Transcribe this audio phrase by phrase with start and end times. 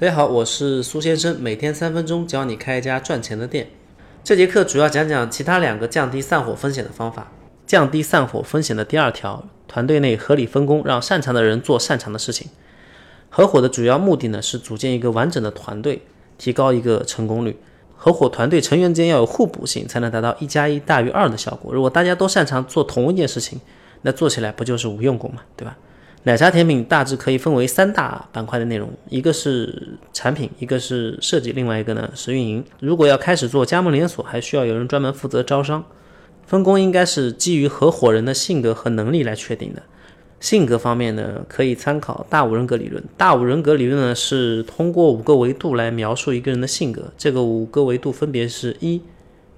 [0.00, 3.68] 大家好，我是苏先生，每天三分钟教你开一家赚钱的店。
[4.22, 7.32] 这节课主要讲讲其他两个降低散伙风险的方法。
[7.66, 12.46] 降低散伙风险的第二条，团队内合理分工，让擅长的人做擅长的事情。
[13.28, 16.02] 合伙的主要目的呢是组建一个完整的团队，
[16.38, 17.58] 提高一个成功率。
[17.96, 21.74] 合伙团队成员间要有互补性，才能达到一加一大于二的效果。
[21.74, 23.60] 如果大家都擅长做同一件事情，
[24.02, 25.76] 那做起来不就是无用功嘛，对吧？
[26.28, 32.62] 奶茶甜品大致可以分为三大板块的内容，一个是产品，一个是设计，另外一个呢是运营。
[32.80, 35.82] 如果要开始做加盟连锁，还需要有人专门负责招商。
[36.46, 39.82] 分工应该是基于合伙人的性格和能力来确定的。
[40.38, 43.02] 性格方面呢，可以参考大五人格理论。
[43.16, 49.00] 大五人格理论呢是通过五个维度来描述一个人的性格，这个五个维度分别是一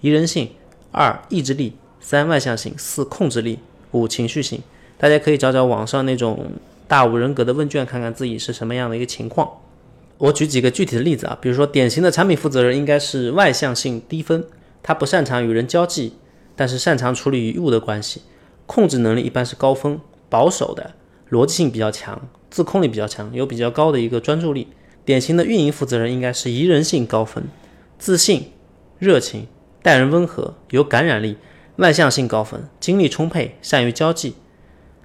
[0.00, 0.48] 宜人性，
[0.90, 3.58] 二意志力，三外向性，四控制力，
[3.90, 4.62] 五情绪性。
[4.98, 6.52] 大家可以找找网上那种
[6.86, 9.48] 大五人格的问卷，看看自己是什么样的一个情况。
[10.18, 14.44] 我举几个具体的例子啊，比如说典型的产品负责人应该是外向性低分，
[14.82, 16.14] 他不擅长与人交际，
[16.54, 18.22] 但是擅长处理与物的关系，
[18.66, 20.92] 控制能力一般是高分，保守的，
[21.30, 24.68] 逻辑性比较强，自控力比较强，有比较高的一个专注力。
[25.04, 27.44] 典型的运营负责人应该是宜人性高分，
[27.98, 28.52] 自信、
[28.98, 29.48] 热情，
[29.82, 31.36] 待人温和，有感染力，
[31.76, 34.34] 外向性高分，精力充沛，善于交际。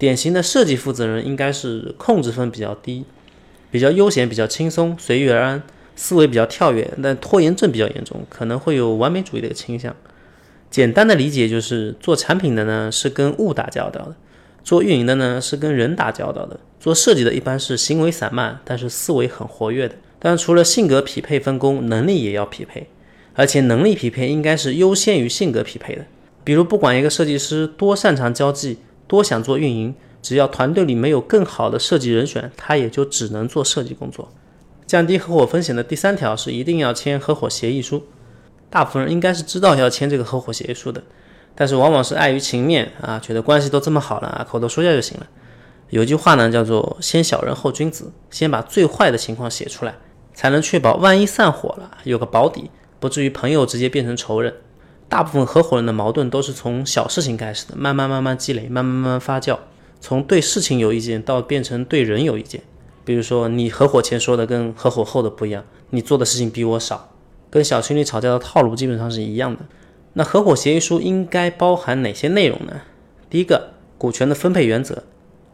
[0.00, 3.04] 典型的设计负责人应该是控制分比较低，
[3.70, 5.62] 比较悠闲，比较轻松，随遇而安，
[5.94, 9.94] 思维比较跳跃，但拖延症比较严重，可能会有完美主义的倾向。
[10.70, 14.16] 简单的理解就是，做产品的呢是跟物打交道的，
[14.64, 19.96] 做运营的呢是跟人打交道的，做设计的一般是行为散漫，但是思维很活跃的。
[20.18, 22.86] 当然，除了性格匹配分工，能力也要匹配，
[23.34, 26.06] 而且能力匹配应该是优先于性格匹配的。
[26.42, 28.78] 比如，不管一个设计师多擅长交际。
[29.10, 34.28] 多想做运营，只要团队里没有更好的设计人选，他也就只能做设计工作。
[34.86, 38.04] 降低合伙风险的第三条是一定要签合伙协议书。
[38.70, 41.02] 大部分人应该是知道要签这个合伙协议书的，
[41.56, 45.26] 但是往往是碍于情面啊，觉得关系都这么好了，口头说下就行了。
[45.88, 49.96] 有句话呢叫做“先小人后君子”，先把最坏的情况写出来，
[50.34, 52.70] 才能确保万一散伙了有个保底，
[53.00, 54.54] 不至于朋友直接变成仇人。
[55.10, 59.58] 大部分合伙人的矛盾都是从小事情开始的，慢慢慢慢积累，慢慢慢慢发酵，
[60.00, 62.62] 从对事情有意见到变成对人有意见。
[63.04, 67.10] 比如说，你合伙前说的跟合伙后的不一样，你做的事情比我少，
[67.50, 69.62] 跟小情侣吵架的套路基本上是一样的。
[70.12, 72.82] 那合伙协议书应该包含哪些内容呢？
[73.28, 75.02] 第一个，股权的分配原则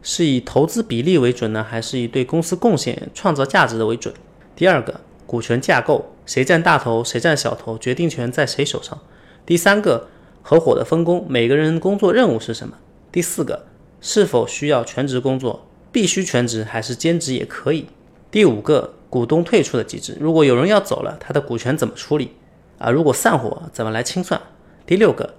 [0.00, 4.14] 是以投资比例为准呢，还是以对公司贡献、创造价值的为准？
[4.56, 8.98] 第二个，股权架构谁占大头，谁占小头，决定权在谁手上？
[9.44, 10.06] 第三个，
[10.40, 12.76] 合伙的分工，每个人工作任务是什么？
[13.10, 13.64] 第四个，
[14.00, 15.66] 是否需要全职工作？
[15.90, 17.86] 必须全职还是兼职也可以？
[18.30, 22.30] 第五个，股东退出的机制，如果有人要走了，他的股权怎么处理？
[22.78, 24.40] 啊，如果散伙怎么来清算？
[24.86, 25.34] 第六个，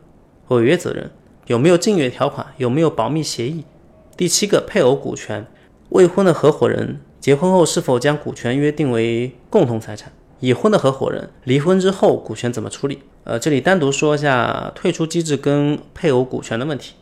[0.49, 1.09] 违约责任
[1.47, 2.47] 有没有竞约条款？
[2.57, 3.63] 有没有保密协议？
[4.17, 5.47] 第七个，配偶股权，
[5.89, 10.11] 未婚的合伙人结婚后是否将股权约定为共同财产？
[10.43, 12.99] 已婚的合伙人离婚之后股权怎么处理？
[13.23, 16.95] 呃，这里单独说一下退出机制跟配偶股权的问题。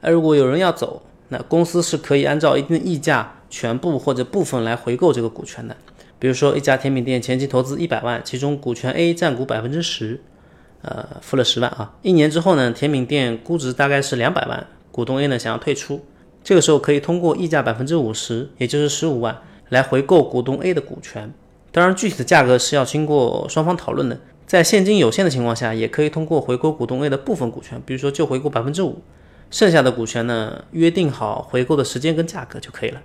[0.00, 5.76] 那如果有人要走，那公司是可以按照一定的溢价全部或者部分来回购这个股权的。
[6.18, 10.20] 比如说一家甜品店前期投资一百万，其中股权 A 占股百分之十，
[10.82, 11.94] 呃，付了十万啊。
[12.02, 16.04] 一年之后呢，甜品店估值大概是两百万，股东 A 呢想要退出，
[16.42, 19.38] 这个时候可以通过溢价百分之五十，也就是十五万
[19.68, 21.32] 来回购股东 A 的股权。
[21.72, 24.20] 当然，具体的价格是要经过双方讨论的。
[24.46, 29.00] 在现金有限的情况下，也可以通过回购股东 A 的部分股权，比如说就回购百分之五，
[29.50, 33.00] 剩下的股权呢，约定好回购的时间跟价格就可以了。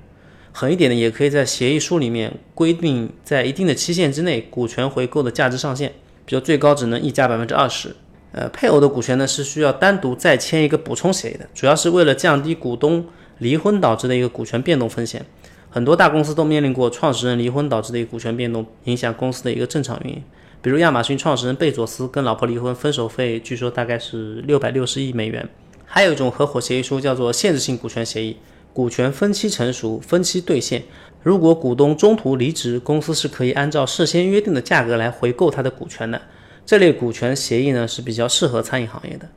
[0.52, 5.94] 狠一点的，也可以在协议书里面规定，在一定的期限之内，股权回购的价值上限，
[6.26, 7.96] 比如最高只能溢价百分之二十。
[8.34, 13.06] 呃，配偶的股权呢，是需要单独再签一个补充协议的，主要是为了降低股东
[13.38, 15.26] 离婚导致的一个股权变动风险。
[15.70, 20.24] 很多大公司都面临过创始人离婚导致的一个股权变动，影响公司的一个正常运营。
[20.62, 25.48] 比如亚马逊创始人贝佐斯跟老婆离婚，分手费据说大概是六百六十亿美元。
[25.86, 28.38] 还有一种合伙协议书叫做限制性股权协议，
[28.74, 30.84] 股权分期成熟、分期兑现。
[31.22, 36.22] 如果股东中途离职，公司是可以按照事先约定的价格来回购他的股权的。
[36.66, 39.30] 这类股权协议呢是比较适合餐饮行业的。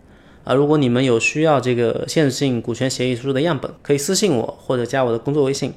[0.43, 5.75] 啊，如果你们有需要这个限制性股权协议书的样本，可以私信我或者加我的工作微信。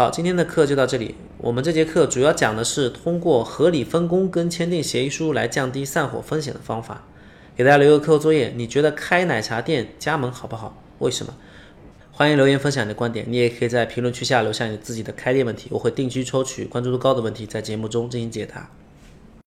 [0.00, 1.14] 好，今天的课就到这里。
[1.36, 7.04] 我们这节课主要讲的是通过合理分工跟签订协议书来降低散伙风险的方法。
[7.54, 10.82] 给大家留个课后作业，你觉得开奶茶店加盟好不好？
[11.00, 11.34] 为什么？
[12.10, 18.70] 欢迎留言分享你的观点，你也可以在评论区下留下你自己的开店问题，我会定期抽取关注度高的问题在节目中进行解答。